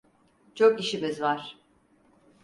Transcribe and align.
Çok 0.55 0.79
işimiz 0.79 1.21
var. 1.21 1.57